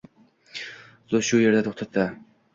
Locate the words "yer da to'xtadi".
1.43-2.09